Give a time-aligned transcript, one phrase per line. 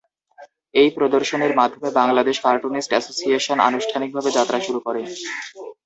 [0.75, 5.01] এই প্রদর্শনীর মাধ্যমে বাংলাদেশ কার্টুনিস্ট এসোসিয়েশন আনুষ্ঠানিকভাবে যাত্রা শুরু করে।